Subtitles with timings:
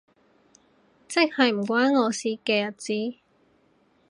[1.07, 3.19] 即係唔關我事嘅日子